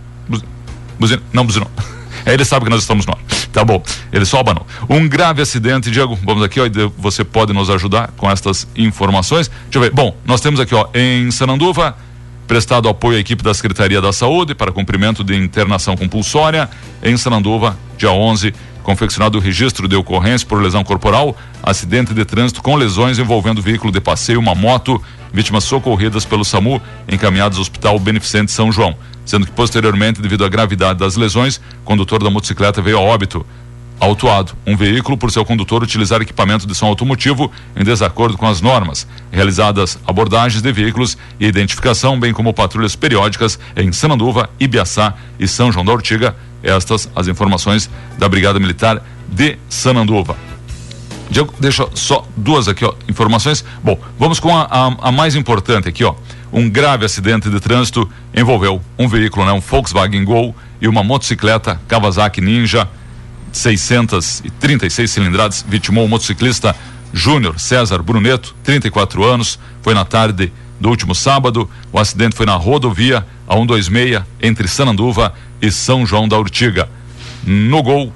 Buzina, 0.98 1.22
não 1.32 1.46
buzinou. 1.46 1.70
Ele 2.26 2.44
sabe 2.44 2.64
que 2.64 2.70
nós 2.70 2.80
estamos 2.80 3.06
no 3.06 3.12
ar. 3.12 3.18
Tá 3.52 3.64
bom. 3.64 3.82
Ele 4.12 4.24
só 4.24 4.40
abanou. 4.40 4.66
Um 4.88 5.08
grave 5.08 5.42
acidente, 5.42 5.90
Diego. 5.90 6.18
Vamos 6.24 6.42
aqui, 6.42 6.60
ó. 6.60 6.64
Você 6.98 7.22
pode 7.22 7.52
nos 7.52 7.70
ajudar 7.70 8.10
com 8.16 8.30
estas 8.30 8.66
informações. 8.74 9.48
Deixa 9.48 9.78
eu 9.78 9.82
ver. 9.82 9.90
Bom, 9.90 10.16
nós 10.24 10.40
temos 10.40 10.58
aqui, 10.58 10.74
ó, 10.74 10.88
em 10.94 11.30
Sananduva, 11.30 11.96
prestado 12.46 12.88
apoio 12.88 13.16
à 13.16 13.20
equipe 13.20 13.42
da 13.42 13.54
Secretaria 13.54 14.00
da 14.00 14.12
Saúde 14.12 14.54
para 14.54 14.72
cumprimento 14.72 15.24
de 15.24 15.34
internação 15.34 15.96
compulsória. 15.96 16.68
Em 17.02 17.16
Sananduva, 17.16 17.76
dia 17.96 18.10
11, 18.10 18.54
confeccionado 18.82 19.38
o 19.38 19.40
registro 19.40 19.88
de 19.88 19.96
ocorrência 19.96 20.46
por 20.46 20.62
lesão 20.62 20.84
corporal, 20.84 21.36
acidente 21.62 22.12
de 22.12 22.24
trânsito 22.24 22.62
com 22.62 22.76
lesões 22.76 23.18
envolvendo 23.18 23.62
veículo 23.62 23.92
de 23.92 24.00
passeio, 24.00 24.38
uma 24.38 24.54
moto, 24.54 25.02
vítimas 25.32 25.64
socorridas 25.64 26.24
pelo 26.24 26.44
SAMU, 26.44 26.80
encaminhados 27.08 27.58
ao 27.58 27.62
Hospital 27.62 27.98
Beneficente 27.98 28.52
São 28.52 28.70
João 28.70 28.96
sendo 29.24 29.46
que 29.46 29.52
posteriormente, 29.52 30.20
devido 30.20 30.44
à 30.44 30.48
gravidade 30.48 30.98
das 30.98 31.16
lesões, 31.16 31.60
condutor 31.84 32.22
da 32.22 32.30
motocicleta 32.30 32.82
veio 32.82 32.98
a 32.98 33.00
óbito. 33.00 33.44
Autuado, 34.00 34.52
um 34.66 34.76
veículo 34.76 35.16
por 35.16 35.30
seu 35.30 35.44
condutor 35.44 35.82
utilizar 35.82 36.20
equipamento 36.20 36.66
de 36.66 36.74
som 36.74 36.86
automotivo 36.86 37.50
em 37.76 37.84
desacordo 37.84 38.36
com 38.36 38.46
as 38.46 38.60
normas. 38.60 39.06
Realizadas 39.30 39.98
abordagens 40.06 40.60
de 40.60 40.72
veículos 40.72 41.16
e 41.38 41.46
identificação, 41.46 42.18
bem 42.18 42.32
como 42.32 42.52
patrulhas 42.52 42.96
periódicas 42.96 43.58
em 43.76 43.92
Sananduva, 43.92 44.50
Ibiaçá 44.60 45.14
e 45.38 45.48
São 45.48 45.72
João 45.72 45.84
da 45.84 45.92
Ortiga. 45.92 46.36
Estas 46.62 47.08
as 47.14 47.28
informações 47.28 47.88
da 48.18 48.28
Brigada 48.28 48.58
Militar 48.58 49.02
de 49.28 49.58
Sananduva. 49.68 50.36
Diego, 51.30 51.54
deixa 51.58 51.88
só 51.94 52.26
duas 52.36 52.68
aqui, 52.68 52.84
ó, 52.84 52.92
informações. 53.08 53.64
Bom, 53.82 53.98
vamos 54.18 54.38
com 54.38 54.54
a, 54.54 54.68
a, 54.70 55.08
a 55.08 55.12
mais 55.12 55.34
importante 55.34 55.88
aqui, 55.88 56.04
ó 56.04 56.14
um 56.54 56.70
grave 56.70 57.04
acidente 57.04 57.50
de 57.50 57.58
trânsito 57.58 58.08
envolveu 58.32 58.80
um 58.96 59.08
veículo, 59.08 59.44
né, 59.44 59.50
um 59.50 59.58
Volkswagen 59.58 60.24
Gol 60.24 60.54
e 60.80 60.86
uma 60.86 61.02
motocicleta 61.02 61.80
Kawasaki 61.88 62.40
Ninja 62.40 62.88
636 63.54 65.10
cilindradas, 65.10 65.64
vitimou 65.66 66.04
o 66.04 66.08
motociclista 66.08 66.74
Júnior 67.12 67.60
César 67.60 68.02
Bruneto, 68.02 68.54
34 68.64 69.22
anos, 69.24 69.58
foi 69.80 69.94
na 69.94 70.04
tarde 70.04 70.52
do 70.80 70.88
último 70.88 71.14
sábado. 71.14 71.70
O 71.92 71.98
acidente 71.98 72.34
foi 72.34 72.44
na 72.44 72.56
rodovia 72.56 73.24
a 73.46 73.54
126 73.54 74.22
entre 74.42 74.66
Sananduva 74.66 75.32
e 75.62 75.70
São 75.70 76.04
João 76.04 76.26
da 76.26 76.36
Urtiga. 76.36 76.88
No 77.46 77.82
Gol 77.82 78.12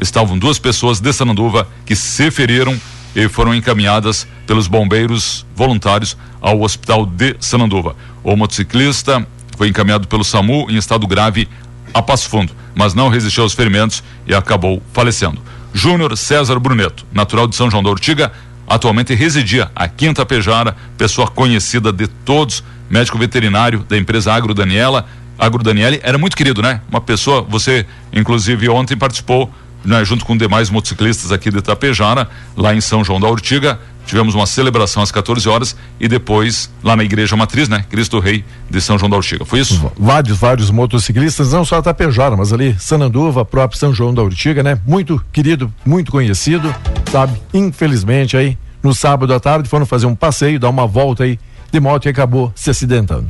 estavam 0.00 0.36
duas 0.36 0.58
pessoas 0.58 0.98
de 0.98 1.12
Sananduva 1.12 1.68
que 1.86 1.94
se 1.94 2.30
feriram 2.30 2.78
e 3.14 3.28
foram 3.28 3.54
encaminhadas 3.54 4.26
pelos 4.46 4.66
bombeiros 4.66 5.46
voluntários 5.54 6.16
ao 6.40 6.60
hospital 6.62 7.06
de 7.06 7.36
Sananduva. 7.38 7.94
O 8.24 8.34
motociclista 8.34 9.26
foi 9.56 9.68
encaminhado 9.68 10.08
pelo 10.08 10.24
SAMU 10.24 10.70
em 10.70 10.76
estado 10.76 11.06
grave 11.06 11.48
a 11.92 12.02
Passo 12.02 12.28
Fundo, 12.28 12.52
mas 12.74 12.94
não 12.94 13.08
resistiu 13.08 13.42
aos 13.42 13.52
ferimentos 13.52 14.02
e 14.26 14.34
acabou 14.34 14.82
falecendo. 14.92 15.40
Júnior 15.72 16.16
César 16.16 16.58
Bruneto, 16.58 17.06
natural 17.12 17.46
de 17.46 17.56
São 17.56 17.70
João 17.70 17.82
da 17.82 17.90
Ortiga, 17.90 18.32
atualmente 18.66 19.14
residia 19.14 19.70
aqui 19.74 20.06
em 20.06 20.14
Tapejara, 20.14 20.76
pessoa 20.96 21.28
conhecida 21.28 21.92
de 21.92 22.06
todos, 22.06 22.64
médico 22.88 23.18
veterinário 23.18 23.84
da 23.88 23.96
empresa 23.96 24.32
Agro 24.32 24.54
Daniela. 24.54 25.06
Agro 25.38 25.62
Daniele 25.62 26.00
era 26.02 26.18
muito 26.18 26.36
querido, 26.36 26.60
né? 26.60 26.80
Uma 26.88 27.00
pessoa, 27.00 27.42
você 27.42 27.86
inclusive 28.12 28.68
ontem 28.68 28.96
participou 28.96 29.52
né, 29.84 30.04
junto 30.04 30.24
com 30.24 30.36
demais 30.36 30.70
motociclistas 30.70 31.32
aqui 31.32 31.50
de 31.50 31.58
Itapejara, 31.58 32.28
lá 32.56 32.74
em 32.74 32.80
São 32.80 33.02
João 33.02 33.20
da 33.20 33.28
Ortiga. 33.28 33.80
Tivemos 34.06 34.34
uma 34.34 34.46
celebração 34.46 35.02
às 35.02 35.12
14 35.12 35.48
horas 35.48 35.76
e 35.98 36.08
depois 36.08 36.70
lá 36.82 36.96
na 36.96 37.04
Igreja 37.04 37.36
Matriz, 37.36 37.68
né? 37.68 37.84
Cristo 37.88 38.18
Rei 38.18 38.44
de 38.68 38.80
São 38.80 38.98
João 38.98 39.10
da 39.10 39.16
Ortiga. 39.16 39.44
Foi 39.44 39.60
isso? 39.60 39.90
Vários, 39.98 40.38
vários 40.38 40.70
motociclistas, 40.70 41.52
não 41.52 41.64
só 41.64 41.78
Itapejara, 41.78 42.36
mas 42.36 42.52
ali 42.52 42.76
Sananduva, 42.78 43.44
próprio 43.44 43.78
São 43.78 43.94
João 43.94 44.12
da 44.12 44.22
Ortiga, 44.22 44.62
né? 44.62 44.80
Muito 44.86 45.22
querido, 45.32 45.72
muito 45.84 46.10
conhecido, 46.10 46.74
sabe? 47.10 47.40
Infelizmente 47.54 48.36
aí, 48.36 48.58
no 48.82 48.94
sábado 48.94 49.32
à 49.32 49.40
tarde 49.40 49.68
foram 49.68 49.86
fazer 49.86 50.06
um 50.06 50.14
passeio, 50.14 50.58
dar 50.58 50.70
uma 50.70 50.86
volta 50.86 51.24
aí 51.24 51.38
de 51.70 51.78
moto 51.78 52.06
e 52.06 52.08
acabou 52.08 52.52
se 52.54 52.70
acidentando. 52.70 53.28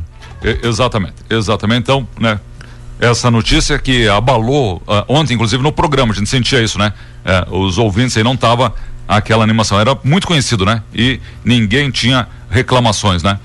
exatamente, 0.63 1.15
exatamente. 1.29 1.81
Então, 1.81 2.07
né? 2.19 2.39
Essa 3.01 3.31
notícia 3.31 3.79
que 3.79 4.07
abalou 4.07 4.77
uh, 4.87 5.03
ontem, 5.07 5.33
inclusive 5.33 5.61
no 5.63 5.71
programa, 5.71 6.13
a 6.13 6.15
gente 6.15 6.29
sentia 6.29 6.61
isso, 6.61 6.77
né? 6.77 6.93
Uh, 7.49 7.57
os 7.57 7.79
ouvintes 7.79 8.15
aí 8.15 8.23
não 8.23 8.37
tava 8.37 8.73
aquela 9.07 9.43
animação, 9.43 9.79
era 9.79 9.97
muito 10.03 10.27
conhecido, 10.27 10.63
né? 10.63 10.83
E 10.93 11.19
ninguém 11.43 11.89
tinha 11.89 12.27
reclamações, 12.49 13.23
né? 13.23 13.39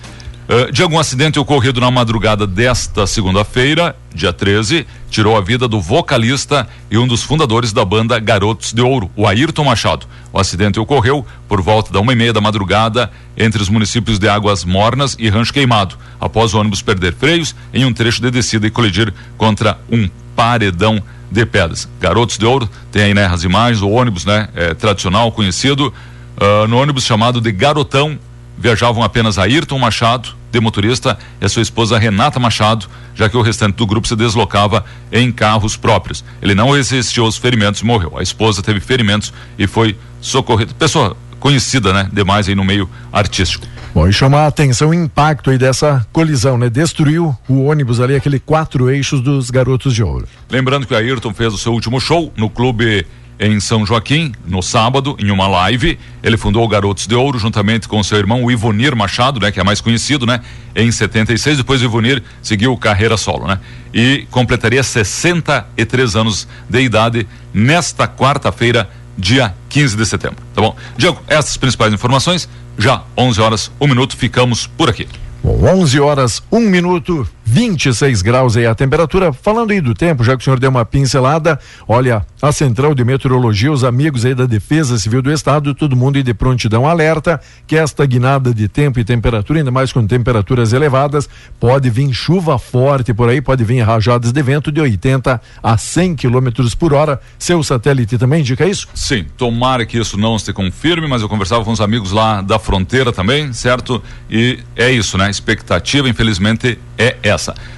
Uh, 0.48 0.70
de 0.70 0.80
algum 0.80 0.96
acidente 0.96 1.40
ocorrido 1.40 1.80
na 1.80 1.90
madrugada 1.90 2.46
desta 2.46 3.04
segunda-feira, 3.04 3.96
dia 4.14 4.32
13, 4.32 4.86
tirou 5.10 5.36
a 5.36 5.40
vida 5.40 5.66
do 5.66 5.80
vocalista 5.80 6.68
e 6.88 6.96
um 6.96 7.04
dos 7.04 7.24
fundadores 7.24 7.72
da 7.72 7.84
banda 7.84 8.16
Garotos 8.20 8.72
de 8.72 8.80
Ouro, 8.80 9.10
o 9.16 9.26
Ayrton 9.26 9.64
Machado. 9.64 10.06
O 10.32 10.38
acidente 10.38 10.78
ocorreu 10.78 11.26
por 11.48 11.60
volta 11.60 11.92
da 11.92 11.98
uma 11.98 12.12
e 12.12 12.16
meia 12.16 12.32
da 12.32 12.40
madrugada 12.40 13.10
entre 13.36 13.60
os 13.60 13.68
municípios 13.68 14.20
de 14.20 14.28
Águas 14.28 14.64
Mornas 14.64 15.16
e 15.18 15.28
Rancho 15.28 15.52
Queimado, 15.52 15.98
após 16.20 16.54
o 16.54 16.60
ônibus 16.60 16.80
perder 16.80 17.12
freios 17.12 17.52
em 17.74 17.84
um 17.84 17.92
trecho 17.92 18.22
de 18.22 18.30
descida 18.30 18.68
e 18.68 18.70
colidir 18.70 19.12
contra 19.36 19.76
um 19.90 20.08
paredão 20.36 21.02
de 21.28 21.44
pedras. 21.44 21.88
Garotos 22.00 22.38
de 22.38 22.46
Ouro, 22.46 22.70
tem 22.92 23.02
aí 23.02 23.14
né, 23.14 23.26
as 23.26 23.42
imagens, 23.42 23.82
o 23.82 23.90
ônibus 23.90 24.24
né, 24.24 24.48
é, 24.54 24.74
tradicional, 24.74 25.32
conhecido, 25.32 25.92
uh, 26.36 26.68
no 26.68 26.78
ônibus 26.80 27.02
chamado 27.02 27.40
de 27.40 27.50
Garotão, 27.50 28.16
viajavam 28.56 29.02
apenas 29.02 29.38
Ayrton 29.38 29.78
Machado, 29.78 30.35
de 30.50 30.60
motorista, 30.60 31.18
e 31.40 31.44
a 31.44 31.48
sua 31.48 31.62
esposa 31.62 31.98
Renata 31.98 32.38
Machado, 32.38 32.86
já 33.14 33.28
que 33.28 33.36
o 33.36 33.42
restante 33.42 33.76
do 33.76 33.86
grupo 33.86 34.06
se 34.06 34.16
deslocava 34.16 34.84
em 35.10 35.30
carros 35.32 35.76
próprios. 35.76 36.24
Ele 36.40 36.54
não 36.54 36.70
resistiu 36.70 37.24
aos 37.24 37.36
ferimentos 37.36 37.80
e 37.80 37.84
morreu. 37.84 38.16
A 38.16 38.22
esposa 38.22 38.62
teve 38.62 38.80
ferimentos 38.80 39.32
e 39.58 39.66
foi 39.66 39.96
socorrida. 40.20 40.72
Pessoa 40.74 41.16
conhecida, 41.38 41.92
né? 41.92 42.08
Demais 42.12 42.48
aí 42.48 42.54
no 42.54 42.64
meio 42.64 42.88
artístico. 43.12 43.66
Bom, 43.94 44.06
e 44.06 44.12
chamar 44.12 44.40
a 44.40 44.46
atenção 44.48 44.90
o 44.90 44.94
impacto 44.94 45.50
aí 45.50 45.56
dessa 45.56 46.06
colisão, 46.12 46.58
né? 46.58 46.68
Destruiu 46.68 47.36
o 47.48 47.64
ônibus 47.64 48.00
ali, 48.00 48.14
aquele 48.14 48.38
quatro 48.38 48.90
eixos 48.90 49.20
dos 49.22 49.50
Garotos 49.50 49.94
de 49.94 50.02
Ouro. 50.02 50.26
Lembrando 50.50 50.86
que 50.86 50.92
o 50.92 50.96
Ayrton 50.96 51.32
fez 51.32 51.54
o 51.54 51.58
seu 51.58 51.72
último 51.72 51.98
show 52.00 52.32
no 52.36 52.50
clube 52.50 53.06
em 53.38 53.60
São 53.60 53.84
Joaquim, 53.84 54.32
no 54.46 54.62
sábado, 54.62 55.16
em 55.18 55.30
uma 55.30 55.46
live. 55.46 55.98
Ele 56.22 56.36
fundou 56.36 56.64
o 56.64 56.68
Garotos 56.68 57.06
de 57.06 57.14
Ouro 57.14 57.38
juntamente 57.38 57.86
com 57.86 58.02
seu 58.02 58.18
irmão 58.18 58.42
o 58.44 58.50
Ivonir 58.50 58.96
Machado, 58.96 59.38
né, 59.40 59.52
que 59.52 59.60
é 59.60 59.64
mais 59.64 59.80
conhecido, 59.80 60.26
né, 60.26 60.40
em 60.74 60.90
76. 60.90 61.58
Depois 61.58 61.80
o 61.80 61.84
Ivonir 61.84 62.22
seguiu 62.42 62.76
carreira 62.76 63.16
solo, 63.16 63.46
né? 63.46 63.60
E 63.92 64.26
completaria 64.30 64.82
63 64.82 66.16
anos 66.16 66.48
de 66.68 66.80
idade 66.80 67.26
nesta 67.52 68.06
quarta-feira, 68.06 68.88
dia 69.16 69.54
15 69.68 69.96
de 69.96 70.06
setembro. 70.06 70.38
Tá 70.54 70.60
bom? 70.60 70.76
Diego, 70.96 71.22
essas 71.26 71.56
principais 71.56 71.92
informações, 71.92 72.48
já 72.78 73.02
11 73.16 73.40
horas, 73.40 73.70
um 73.80 73.86
minuto, 73.86 74.16
ficamos 74.16 74.66
por 74.66 74.90
aqui. 74.90 75.08
Bom, 75.42 75.80
11 75.80 76.00
horas, 76.00 76.42
1 76.50 76.60
minuto, 76.60 77.26
26 77.46 78.22
graus 78.22 78.56
aí 78.56 78.66
a 78.66 78.74
temperatura. 78.74 79.32
Falando 79.32 79.70
aí 79.70 79.80
do 79.80 79.94
tempo, 79.94 80.24
já 80.24 80.36
que 80.36 80.42
o 80.42 80.44
senhor 80.44 80.58
deu 80.58 80.68
uma 80.68 80.84
pincelada, 80.84 81.58
olha, 81.86 82.26
a 82.42 82.50
Central 82.50 82.94
de 82.94 83.04
Meteorologia, 83.04 83.70
os 83.70 83.84
amigos 83.84 84.24
aí 84.24 84.34
da 84.34 84.44
Defesa 84.44 84.98
Civil 84.98 85.22
do 85.22 85.32
Estado, 85.32 85.74
todo 85.74 85.96
mundo 85.96 86.16
aí 86.16 86.22
de 86.22 86.34
prontidão 86.34 86.86
alerta 86.86 87.40
que 87.66 87.76
esta 87.76 88.04
guinada 88.04 88.52
de 88.52 88.68
tempo 88.68 88.98
e 88.98 89.04
temperatura, 89.04 89.60
ainda 89.60 89.70
mais 89.70 89.92
com 89.92 90.04
temperaturas 90.06 90.72
elevadas, 90.72 91.28
pode 91.60 91.88
vir 91.88 92.12
chuva 92.12 92.58
forte 92.58 93.14
por 93.14 93.28
aí, 93.28 93.40
pode 93.40 93.62
vir 93.62 93.80
rajadas 93.80 94.32
de 94.32 94.42
vento 94.42 94.72
de 94.72 94.80
80 94.80 95.40
a 95.62 95.78
100 95.78 96.16
quilômetros 96.16 96.74
por 96.74 96.92
hora. 96.92 97.20
Seu 97.38 97.62
satélite 97.62 98.18
também 98.18 98.40
indica 98.40 98.66
isso? 98.66 98.88
Sim, 98.94 99.24
tomara 99.36 99.86
que 99.86 99.98
isso 99.98 100.18
não 100.18 100.38
se 100.38 100.52
confirme, 100.52 101.06
mas 101.06 101.22
eu 101.22 101.28
conversava 101.28 101.64
com 101.64 101.70
os 101.70 101.80
amigos 101.80 102.10
lá 102.10 102.42
da 102.42 102.58
fronteira 102.58 103.12
também, 103.12 103.52
certo? 103.52 104.02
E 104.28 104.58
é 104.74 104.90
isso, 104.90 105.16
né? 105.16 105.30
expectativa, 105.36 106.08
infelizmente, 106.08 106.78
é 106.98 107.16
essa. 107.22 107.35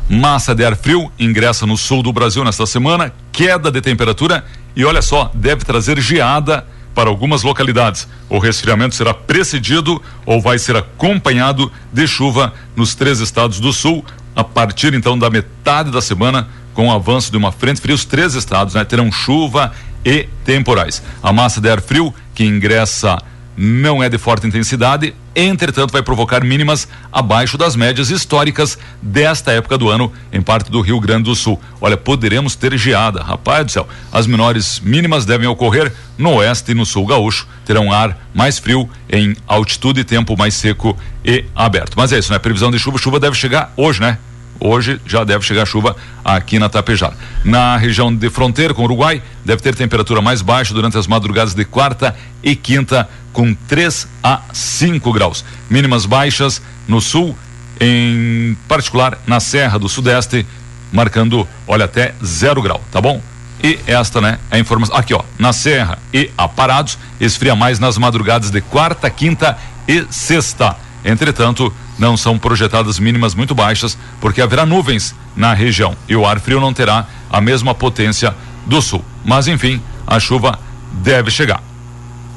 Massa 0.09 0.55
de 0.55 0.65
ar 0.65 0.77
frio 0.77 1.11
ingressa 1.19 1.67
no 1.67 1.77
sul 1.77 2.03
do 2.03 2.13
Brasil 2.13 2.45
nesta 2.45 2.67
semana, 2.67 3.13
queda 3.33 3.71
de 3.71 3.81
temperatura 3.81 4.45
e 4.75 4.85
olha 4.85 5.03
só, 5.03 5.31
deve 5.35 5.65
trazer 5.65 6.01
geada 6.01 6.67
para 6.95 7.11
algumas 7.11 7.43
localidades. 7.43 8.09
O 8.29 8.39
resfriamento 8.39 8.95
será 8.95 9.15
precedido 9.15 10.03
ou 10.27 10.41
vai 10.41 10.59
ser 10.59 10.77
acompanhado 10.77 11.71
de 11.93 12.07
chuva 12.07 12.53
nos 12.75 12.95
três 12.95 13.21
estados 13.21 13.61
do 13.61 13.73
sul, 13.73 14.05
a 14.35 14.43
partir 14.43 14.95
então 14.95 15.19
da 15.19 15.31
metade 15.31 15.91
da 15.91 16.01
semana, 16.01 16.49
com 16.75 16.89
o 16.89 16.93
avanço 16.93 17.31
de 17.31 17.37
uma 17.37 17.53
frente 17.53 17.81
fria, 17.81 17.95
os 17.95 18.05
três 18.05 18.35
estados 18.35 18.75
né, 18.75 18.85
terão 18.85 19.11
chuva 19.13 19.73
e 20.05 20.29
temporais. 20.45 21.03
A 21.23 21.33
massa 21.33 21.61
de 21.61 21.71
ar 21.71 21.81
frio 21.81 22.15
que 22.35 22.45
ingressa 22.45 23.19
não 23.59 24.01
é 24.01 24.09
de 24.09 24.17
forte 24.17 24.47
intensidade, 24.47 25.13
entretanto 25.35 25.91
vai 25.91 26.01
provocar 26.01 26.45
mínimas 26.45 26.87
abaixo 27.13 27.59
das 27.59 27.75
médias 27.75 28.09
históricas 28.09 28.79
desta 29.03 29.51
época 29.51 29.77
do 29.77 29.89
ano 29.89 30.13
em 30.33 30.41
parte 30.41 30.71
do 30.71 30.81
Rio 30.81 31.01
Grande 31.01 31.25
do 31.25 31.35
Sul. 31.35 31.61
Olha, 31.81 31.97
poderemos 31.97 32.55
ter 32.55 32.79
geada, 32.79 33.21
rapaz 33.21 33.67
do 33.67 33.73
céu. 33.73 33.89
As 34.13 34.29
menores 34.29 34.79
mínimas 34.79 35.27
devem 35.27 35.49
ocorrer 35.49 35.93
no 36.17 36.35
oeste 36.35 36.71
e 36.71 36.75
no 36.75 36.87
sul 36.87 37.05
gaúcho. 37.05 37.49
Terão 37.65 37.93
ar 37.93 38.17
mais 38.33 38.59
frio 38.59 38.89
em 39.11 39.37
altitude 39.47 40.01
e 40.01 40.05
tempo 40.05 40.37
mais 40.37 40.55
seco 40.55 40.97
e 41.25 41.45
aberto. 41.55 41.95
Mas 41.97 42.13
é 42.13 42.19
isso, 42.19 42.33
né? 42.33 42.39
Previsão 42.39 42.71
de 42.71 42.79
chuva, 42.79 42.97
chuva 42.97 43.19
deve 43.19 43.37
chegar 43.37 43.73
hoje, 43.77 44.01
né? 44.01 44.19
Hoje 44.61 45.01
já 45.07 45.23
deve 45.23 45.45
chegar 45.45 45.67
chuva 45.67 45.95
aqui 46.25 46.59
na 46.59 46.69
Tapejara. 46.69 47.15
Na 47.45 47.77
região 47.77 48.15
de 48.15 48.29
fronteira 48.29 48.75
com 48.75 48.83
o 48.83 48.85
Uruguai, 48.85 49.23
deve 49.45 49.63
ter 49.63 49.75
temperatura 49.75 50.21
mais 50.21 50.43
baixa 50.43 50.75
durante 50.75 50.99
as 50.99 51.07
madrugadas 51.07 51.55
de 51.55 51.65
quarta 51.65 52.15
e 52.43 52.57
quinta, 52.57 53.09
com 53.33 53.55
3 53.55 54.09
a 54.23 54.41
5 54.53 55.13
graus. 55.13 55.45
Mínimas 55.71 56.07
baixas 56.07 56.61
no 56.89 57.01
sul, 57.01 57.37
em 57.81 58.57
particular 58.67 59.19
na 59.27 59.39
Serra 59.39 59.79
do 59.79 59.89
Sudeste, 59.89 60.45
marcando, 60.93 61.47
olha, 61.67 61.85
até 61.85 62.15
zero 62.25 62.61
grau, 62.61 62.83
tá 62.91 63.01
bom? 63.01 63.23
E 63.63 63.79
esta, 63.87 64.21
né, 64.21 64.39
é 64.51 64.57
a 64.57 64.59
informação. 64.59 64.97
Aqui, 64.97 65.15
ó, 65.15 65.23
na 65.39 65.53
Serra 65.53 65.99
e 66.13 66.31
Aparados, 66.37 66.99
esfria 67.21 67.55
mais 67.55 67.79
nas 67.79 67.99
madrugadas 67.99 68.51
de 68.51 68.61
quarta, 68.61 69.09
quinta 69.11 69.57
e 69.87 70.05
sexta. 70.11 70.77
Entretanto, 71.05 71.73
não 71.99 72.17
são 72.17 72.39
projetadas 72.39 72.99
mínimas 72.99 73.35
muito 73.35 73.55
baixas, 73.55 73.99
porque 74.21 74.41
haverá 74.41 74.65
nuvens 74.65 75.15
na 75.35 75.53
região 75.53 75.97
e 76.09 76.15
o 76.15 76.25
ar 76.25 76.39
frio 76.41 76.61
não 76.61 76.73
terá 76.73 77.07
a 77.31 77.41
mesma 77.41 77.75
potência 77.75 78.35
do 78.67 78.81
sul. 78.81 79.05
Mas 79.25 79.49
enfim, 79.49 79.83
a 80.07 80.21
chuva 80.21 80.59
deve 80.93 81.31
chegar. 81.31 81.63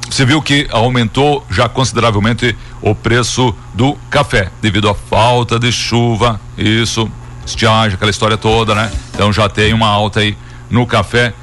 Você 0.10 0.26
viu 0.26 0.42
que 0.42 0.68
aumentou 0.72 1.46
já 1.50 1.70
consideravelmente 1.70 2.56
o 2.82 2.94
preço 2.94 3.56
do 3.74 3.96
café 4.10 4.52
devido 4.62 4.90
à 4.90 4.94
falta 4.94 5.58
de 5.58 5.72
chuva, 5.72 6.40
isso, 6.58 7.10
estiagem, 7.46 7.96
aquela 7.96 8.12
história 8.12 8.38
toda, 8.38 8.76
né? 8.76 8.92
Então 9.14 9.32
já 9.32 9.48
tem 9.48 9.74
uma 9.74 9.88
alta 9.88 10.20
aí 10.20 10.38
no 10.70 10.86
café. 10.86 11.34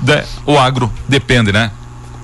De, 0.00 0.24
o 0.46 0.58
agro 0.58 0.90
depende, 1.06 1.52
né? 1.52 1.70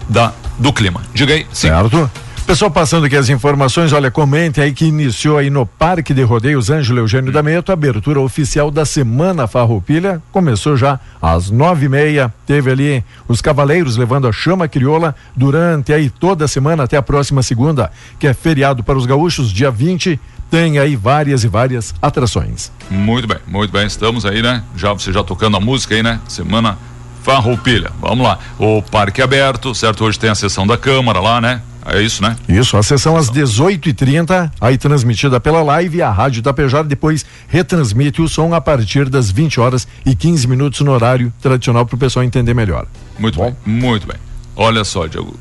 Da, 0.08 0.32
do 0.58 0.72
clima. 0.72 1.02
Diga 1.12 1.34
aí, 1.34 1.46
sim. 1.52 1.68
Certo. 1.68 2.10
Pessoal 2.46 2.70
passando 2.70 3.06
aqui 3.06 3.16
as 3.16 3.30
informações, 3.30 3.90
olha, 3.94 4.10
comente 4.10 4.60
aí 4.60 4.70
que 4.74 4.84
iniciou 4.84 5.38
aí 5.38 5.48
no 5.48 5.64
Parque 5.64 6.12
de 6.12 6.22
Rodeios 6.22 6.68
Ângelo 6.68 6.98
Eugênio 6.98 7.32
da 7.32 7.42
Meto, 7.42 7.70
a 7.70 7.72
abertura 7.72 8.20
oficial 8.20 8.70
da 8.70 8.84
Semana 8.84 9.46
Farroupilha, 9.46 10.22
começou 10.30 10.76
já 10.76 11.00
às 11.22 11.50
nove 11.50 11.86
e 11.86 11.88
meia, 11.88 12.32
teve 12.46 12.70
ali 12.70 13.04
os 13.26 13.40
cavaleiros 13.40 13.96
levando 13.96 14.28
a 14.28 14.32
chama 14.32 14.68
crioula 14.68 15.16
durante 15.34 15.90
aí 15.90 16.10
toda 16.10 16.44
a 16.44 16.48
semana 16.48 16.82
até 16.82 16.98
a 16.98 17.02
próxima 17.02 17.42
segunda, 17.42 17.90
que 18.18 18.26
é 18.26 18.34
feriado 18.34 18.84
para 18.84 18.98
os 18.98 19.06
gaúchos, 19.06 19.50
dia 19.50 19.70
20, 19.70 20.20
tem 20.50 20.78
aí 20.78 20.96
várias 20.96 21.44
e 21.44 21.48
várias 21.48 21.94
atrações. 22.00 22.70
Muito 22.90 23.26
bem, 23.26 23.38
muito 23.46 23.70
bem, 23.70 23.86
estamos 23.86 24.26
aí, 24.26 24.42
né? 24.42 24.62
Já 24.76 24.92
você 24.92 25.10
já 25.10 25.24
tocando 25.24 25.56
a 25.56 25.60
música 25.60 25.94
aí, 25.94 26.02
né? 26.02 26.20
Semana 26.28 26.76
Farroupilha. 27.22 27.90
Vamos 28.02 28.22
lá. 28.22 28.38
O 28.58 28.82
parque 28.82 29.22
aberto, 29.22 29.74
certo? 29.74 30.04
Hoje 30.04 30.18
tem 30.18 30.28
a 30.28 30.34
sessão 30.34 30.66
da 30.66 30.76
Câmara 30.76 31.20
lá, 31.20 31.40
né? 31.40 31.62
É 31.86 32.00
isso, 32.00 32.22
né? 32.22 32.36
Isso, 32.48 32.76
a 32.76 32.82
sessão 32.82 33.16
às 33.16 33.30
18h30, 33.30 34.50
aí 34.60 34.78
transmitida 34.78 35.38
pela 35.38 35.62
live, 35.62 36.00
a 36.00 36.10
Rádio 36.10 36.42
Tapejara 36.42 36.84
depois 36.84 37.26
retransmite 37.46 38.22
o 38.22 38.28
som 38.28 38.54
a 38.54 38.60
partir 38.60 39.08
das 39.08 39.30
20 39.30 39.60
horas 39.60 39.86
e 40.04 40.14
15 40.16 40.48
minutos 40.48 40.80
no 40.80 40.92
horário 40.92 41.32
tradicional 41.42 41.84
para 41.84 41.96
o 41.96 41.98
pessoal 41.98 42.24
entender 42.24 42.54
melhor. 42.54 42.86
Muito 43.18 43.38
Bom. 43.38 43.44
bem, 43.44 43.56
muito 43.66 44.06
bem. 44.06 44.16
Olha 44.56 44.82
só, 44.82 45.06
Diego, 45.06 45.36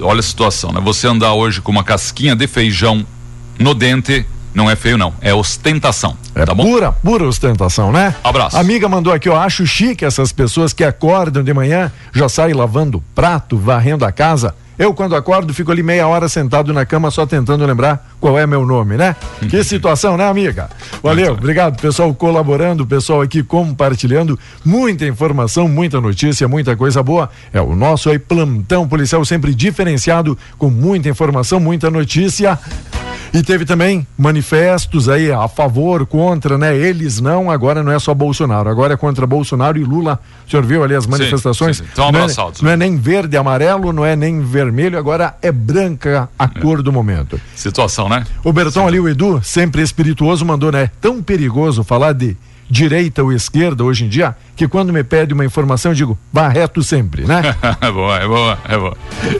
olha 0.00 0.20
a 0.20 0.22
situação, 0.22 0.72
né? 0.72 0.80
Você 0.80 1.08
andar 1.08 1.34
hoje 1.34 1.60
com 1.60 1.72
uma 1.72 1.82
casquinha 1.82 2.36
de 2.36 2.46
feijão 2.46 3.04
no 3.58 3.74
dente 3.74 4.24
não 4.54 4.70
é 4.70 4.76
feio, 4.76 4.98
não. 4.98 5.14
É 5.20 5.32
ostentação. 5.32 6.16
É 6.34 6.44
tá 6.44 6.54
pura, 6.54 6.92
pura 6.92 7.24
ostentação, 7.24 7.90
né? 7.90 8.14
Abraço. 8.22 8.56
A 8.56 8.60
amiga 8.60 8.88
mandou 8.88 9.12
aqui, 9.12 9.28
eu 9.28 9.36
acho 9.36 9.66
chique 9.66 10.04
essas 10.04 10.30
pessoas 10.30 10.72
que 10.72 10.84
acordam 10.84 11.42
de 11.42 11.52
manhã, 11.54 11.90
já 12.12 12.28
saem 12.28 12.54
lavando 12.54 13.02
prato, 13.14 13.56
varrendo 13.56 14.04
a 14.04 14.12
casa. 14.12 14.54
Eu, 14.78 14.94
quando 14.94 15.14
acordo, 15.14 15.52
fico 15.52 15.70
ali 15.70 15.82
meia 15.82 16.06
hora 16.06 16.28
sentado 16.28 16.72
na 16.72 16.86
cama 16.86 17.10
só 17.10 17.26
tentando 17.26 17.64
lembrar 17.66 18.10
qual 18.20 18.38
é 18.38 18.46
meu 18.46 18.64
nome, 18.64 18.96
né? 18.96 19.14
que 19.48 19.62
situação, 19.64 20.16
né, 20.16 20.26
amiga? 20.26 20.70
Valeu, 21.02 21.32
obrigado, 21.32 21.80
pessoal 21.80 22.14
colaborando, 22.14 22.86
pessoal 22.86 23.20
aqui 23.20 23.42
compartilhando 23.42 24.38
muita 24.64 25.06
informação, 25.06 25.68
muita 25.68 26.00
notícia, 26.00 26.48
muita 26.48 26.76
coisa 26.76 27.02
boa. 27.02 27.30
É 27.52 27.60
o 27.60 27.74
nosso 27.74 28.10
aí 28.10 28.18
plantão 28.18 28.88
policial 28.88 29.24
sempre 29.24 29.54
diferenciado, 29.54 30.38
com 30.58 30.70
muita 30.70 31.08
informação, 31.08 31.60
muita 31.60 31.90
notícia. 31.90 32.58
E 33.34 33.42
teve 33.42 33.64
também 33.64 34.06
manifestos 34.16 35.08
aí 35.08 35.32
a 35.32 35.48
favor, 35.48 36.04
contra, 36.06 36.58
né? 36.58 36.76
Eles 36.76 37.18
não, 37.18 37.50
agora 37.50 37.82
não 37.82 37.90
é 37.90 37.98
só 37.98 38.12
Bolsonaro, 38.12 38.68
agora 38.68 38.92
é 38.92 38.96
contra 38.96 39.26
Bolsonaro 39.26 39.78
e 39.78 39.84
Lula. 39.84 40.20
O 40.46 40.50
senhor 40.50 40.66
viu 40.66 40.84
ali 40.84 40.94
as 40.94 41.06
manifestações? 41.06 41.78
Sim, 41.78 41.84
sim, 41.94 42.02
abraçados. 42.02 42.60
Não 42.60 42.70
é, 42.70 42.76
não 42.76 42.84
é 42.84 42.88
nem 42.88 42.98
verde 42.98 43.34
e 43.34 43.38
amarelo, 43.38 43.90
não 43.90 44.04
é 44.04 44.14
nem 44.14 44.42
vermelho, 44.42 44.98
agora 44.98 45.34
é 45.40 45.50
branca 45.50 46.28
a 46.38 46.44
é. 46.44 46.60
cor 46.60 46.82
do 46.82 46.92
momento. 46.92 47.40
Situação, 47.54 48.06
né? 48.06 48.26
O 48.44 48.52
Bertão 48.52 48.86
ali, 48.86 49.00
o 49.00 49.08
Edu, 49.08 49.40
sempre 49.42 49.80
espirituoso, 49.80 50.44
mandou, 50.44 50.70
né? 50.70 50.90
Tão 51.00 51.22
perigoso 51.22 51.82
falar 51.82 52.12
de 52.12 52.36
direita 52.68 53.22
ou 53.22 53.32
esquerda 53.32 53.82
hoje 53.82 54.04
em 54.04 54.08
dia, 54.08 54.36
que 54.54 54.68
quando 54.68 54.92
me 54.92 55.02
pede 55.02 55.32
uma 55.32 55.44
informação 55.44 55.92
eu 55.92 55.96
digo, 55.96 56.18
vá 56.32 56.48
reto 56.48 56.82
sempre, 56.82 57.24
né? 57.24 57.42
é 57.80 57.90
boa, 57.90 58.18
é 58.18 58.26
boa, 58.26 58.58
é 58.68 58.78
boa. 58.78 58.96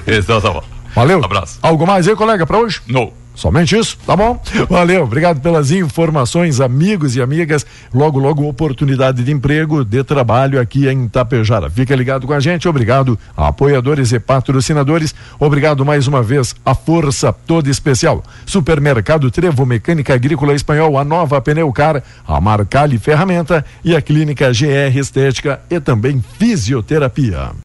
Então 0.07 0.41
tá 0.41 0.51
bom. 0.51 0.63
Valeu. 0.95 1.25
abraço. 1.25 1.59
Algo 1.63 1.87
mais 1.87 2.07
aí, 2.07 2.15
colega, 2.15 2.47
para 2.47 2.59
hoje? 2.59 2.81
Não. 2.87 3.13
Somente 3.35 3.77
isso, 3.77 3.99
tá 4.07 4.15
bom? 4.15 4.41
Valeu, 4.69 5.05
obrigado 5.05 5.41
pelas 5.41 5.71
informações, 5.71 6.61
amigos 6.61 7.17
e 7.17 7.23
amigas. 7.23 7.65
Logo, 7.93 8.19
logo, 8.19 8.47
oportunidade 8.47 9.25
de 9.25 9.33
emprego, 9.33 9.85
de 9.85 10.05
trabalho 10.05 10.61
aqui 10.61 10.89
em 10.89 11.09
Tapejara. 11.09 11.71
Fica 11.71 11.95
ligado 11.95 12.27
com 12.27 12.33
a 12.33 12.41
gente, 12.41 12.69
obrigado 12.69 13.19
a 13.37 13.49
apoiadores 13.49 14.13
e 14.13 14.21
patrocinadores. 14.21 15.15
Obrigado 15.39 15.85
mais 15.85 16.07
uma 16.07 16.23
vez 16.23 16.55
a 16.65 16.75
força 16.75 17.33
toda 17.33 17.71
especial. 17.71 18.23
Supermercado 18.45 19.31
Trevo 19.31 19.65
Mecânica 19.65 20.15
Agrícola 20.15 20.55
Espanhol, 20.55 20.99
a 20.99 21.05
nova 21.05 21.41
Pneucar, 21.41 22.03
a 22.27 22.41
Marcali 22.41 22.99
Ferramenta 22.99 23.65
e 23.85 23.97
a 23.97 24.03
Clínica 24.03 24.51
GR 24.51 24.99
Estética 24.99 25.61
e 25.71 25.81
também 25.81 26.23
Fisioterapia. 26.39 27.53